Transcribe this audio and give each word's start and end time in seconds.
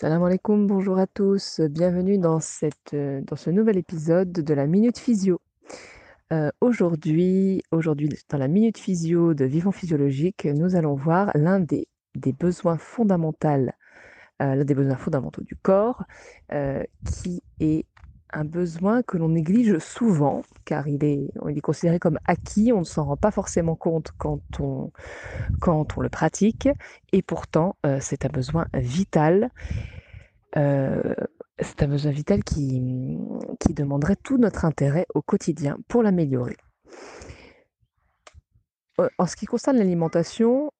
Salam 0.00 0.22
alaikum, 0.22 0.66
bonjour 0.66 0.98
à 0.98 1.06
tous, 1.06 1.60
bienvenue 1.60 2.14
heu, 2.14 3.20
dans 3.20 3.36
ce 3.36 3.50
nouvel 3.50 3.76
épisode 3.76 4.32
de 4.32 4.54
la 4.54 4.66
Minute 4.66 4.98
Physio. 4.98 5.42
Heu, 6.32 6.50
aujourd'hui 6.62 7.62
dans 8.30 8.38
la 8.38 8.48
Minute 8.48 8.78
Physio 8.78 9.34
de 9.34 9.44
Vivons 9.44 9.72
Physiologique, 9.72 10.46
nous 10.46 10.74
allons 10.74 10.94
voir 10.94 11.30
l'un 11.34 11.60
des 11.60 11.86
besoins 12.32 12.78
fondamentales, 12.78 13.74
heu, 14.40 14.54
l'un 14.54 14.64
des 14.64 14.74
besoins 14.74 14.96
fondamentaux 14.96 15.42
du 15.42 15.54
corps, 15.54 16.04
qui 17.04 17.42
est 17.60 17.84
un 18.32 18.44
besoin 18.44 19.02
que 19.02 19.16
l'on 19.16 19.28
néglige 19.30 19.78
souvent 19.78 20.42
car 20.64 20.88
il 20.88 21.04
est 21.04 21.28
il 21.48 21.58
est 21.58 21.60
considéré 21.60 21.98
comme 21.98 22.18
acquis, 22.24 22.72
on 22.72 22.80
ne 22.80 22.84
s'en 22.84 23.04
rend 23.04 23.16
pas 23.16 23.30
forcément 23.30 23.76
compte 23.76 24.12
quand 24.18 24.40
on 24.58 24.90
le 26.00 26.08
pratique 26.08 26.68
et 27.12 27.22
pourtant, 27.22 27.76
heu, 27.86 27.98
c'est 28.00 28.24
un 28.24 28.28
besoin 28.28 28.66
vital. 28.74 29.50
Heu, 30.56 31.14
c'est 31.60 31.82
un 31.82 31.88
besoin 31.88 32.10
vital 32.12 32.42
qui, 32.44 32.80
demanderait 33.70 34.16
tout 34.16 34.36
notre 34.36 34.64
intérêt 34.64 35.06
au 35.14 35.22
quotidien 35.22 35.78
pour 35.88 36.02
l'améliorer. 36.02 36.56
Heu, 38.98 39.08
en 39.18 39.26
ce 39.26 39.36
qui 39.36 39.46
concerne 39.46 39.76
l'alimentation 39.76 40.72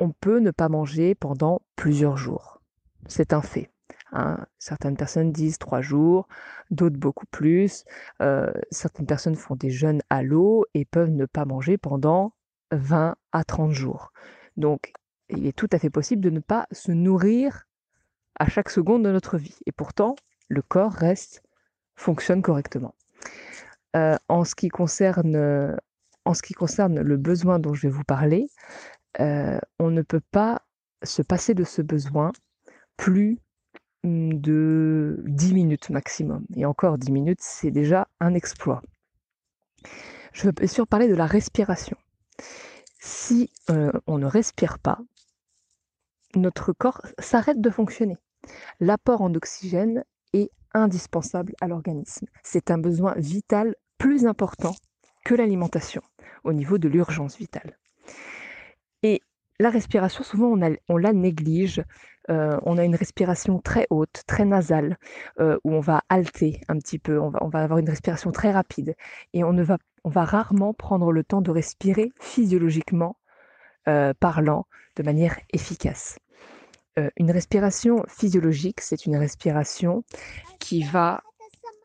on 0.00 0.10
peut 0.10 0.40
ne 0.40 0.50
pas 0.50 0.68
manger 0.68 1.14
pendant 1.14 1.62
plusieurs 1.76 2.16
jours. 2.16 2.60
C'est 3.06 3.32
un 3.32 3.42
fait, 3.42 3.70
hein. 4.12 4.38
Certaines 4.58 4.96
personnes 4.96 5.32
disent 5.32 5.58
3 5.58 5.80
jours, 5.80 6.28
d'autres 6.70 6.98
beaucoup 6.98 7.26
plus. 7.26 7.84
Heu, 8.22 8.52
certaines 8.70 9.06
personnes 9.06 9.36
font 9.36 9.56
des 9.56 9.70
jeûnes 9.70 10.02
à 10.10 10.22
l'eau 10.22 10.64
et 10.74 10.84
peuvent 10.84 11.10
ne 11.10 11.26
pas 11.26 11.44
manger 11.44 11.78
pendant 11.78 12.34
20 12.72 13.16
à 13.32 13.44
30 13.44 13.72
jours. 13.72 14.12
Donc 14.56 14.92
il 15.28 15.46
est 15.46 15.56
tout 15.56 15.68
à 15.72 15.78
fait 15.78 15.90
possible 15.90 16.22
de 16.22 16.30
ne 16.30 16.40
pas 16.40 16.66
se 16.72 16.92
nourrir 16.92 17.64
à 18.38 18.48
chaque 18.48 18.70
seconde 18.70 19.04
de 19.04 19.10
notre 19.12 19.38
vie 19.38 19.58
et 19.66 19.72
pourtant 19.72 20.16
le 20.48 20.62
corps 20.62 20.92
reste 20.92 21.42
fonctionne 21.96 22.42
correctement. 22.42 22.94
Heu, 23.96 24.16
en 24.28 24.44
ce 24.44 24.54
qui 24.54 24.68
concerne, 24.68 25.36
heu, 25.36 25.76
en 26.24 26.34
ce 26.34 26.42
qui 26.42 26.54
concerne 26.54 27.00
le 27.00 27.16
besoin 27.16 27.58
dont 27.58 27.74
je 27.74 27.82
vais 27.88 27.92
vous 27.92 28.04
parler, 28.04 28.48
on 29.78 29.90
ne 29.90 30.02
peut 30.02 30.20
pas 30.30 30.62
se 31.02 31.22
passer 31.22 31.54
de 31.54 31.64
ce 31.64 31.82
besoin 31.82 32.32
plus, 32.96 33.38
de 34.04 35.22
10 35.26 35.54
minutes 35.54 35.90
maximum 35.90 36.44
et 36.56 36.66
encore 36.66 36.98
10 36.98 37.12
minutes, 37.12 37.40
c'est 37.40 37.70
déjà 37.70 38.08
un 38.20 38.34
exploit. 38.34 38.82
Je 40.32 40.44
veux 40.44 40.52
bien 40.52 40.86
parler 40.86 41.08
de 41.08 41.14
la 41.14 41.26
respiration. 41.26 41.96
Si, 43.00 43.50
heu, 43.70 43.92
on 44.06 44.18
ne 44.18 44.26
respire 44.26 44.78
pas 44.78 44.98
notre 46.36 46.72
corps 46.72 47.02
s'arrête 47.18 47.60
de 47.60 47.70
fonctionner. 47.70 48.16
L'apport 48.80 49.22
en 49.22 49.34
oxygène 49.34 50.04
est 50.32 50.50
indispensable 50.74 51.54
à 51.60 51.68
l'organisme. 51.68 52.26
C'est 52.42 52.70
un 52.70 52.78
besoin 52.78 53.14
vital 53.16 53.76
plus 53.98 54.26
important 54.26 54.74
que 55.24 55.34
l'alimentation 55.34 56.02
au 56.44 56.52
niveau 56.52 56.78
de 56.78 56.88
l'urgence 56.88 57.36
vitale. 57.36 57.78
Et 59.02 59.20
la 59.60 59.70
respiration 59.70 60.24
souvent 60.24 60.58
on 60.88 60.96
la 60.96 61.12
néglige, 61.12 61.84
heu, 62.30 62.58
on 62.62 62.78
a 62.78 62.84
une 62.84 62.96
respiration 62.96 63.58
très 63.58 63.86
haute, 63.90 64.22
très 64.26 64.44
nasale, 64.44 64.98
heu, 65.40 65.60
où 65.64 65.74
on 65.74 65.80
va 65.80 66.02
halter 66.08 66.60
un 66.68 66.78
petit 66.78 66.98
peu, 66.98 67.18
on 67.20 67.30
va 67.30 67.62
avoir 67.62 67.78
une 67.78 67.88
respiration 67.88 68.32
très 68.32 68.50
rapide 68.50 68.94
et 69.32 69.44
on 69.44 69.52
ne 69.52 69.62
va 69.62 69.78
rarement 70.04 70.74
prendre 70.74 71.12
le 71.12 71.24
temps 71.24 71.40
de 71.40 71.50
respirer 71.50 72.12
physiologiquement, 72.20 73.16
heu, 73.88 74.12
parlant, 74.20 74.66
de 74.96 75.02
manière 75.02 75.38
efficace. 75.52 76.18
Une 77.16 77.30
respiration 77.30 78.04
physiologique, 78.06 78.82
c'est 78.82 79.06
une 79.06 79.16
respiration 79.16 80.04
qui 80.60 80.82
va 80.82 81.22